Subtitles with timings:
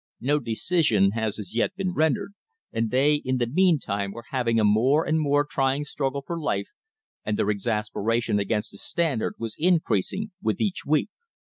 [0.19, 2.33] No decision had as yet been rendered,
[2.73, 6.69] and they in the meantime were having a more and more trying struggle for life,
[7.23, 11.09] and their exasperation against the Standard was increas ing with each week.